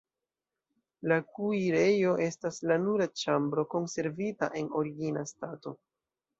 [1.11, 5.79] La kuirejo estas la nura ĉambro konservita en origina stato.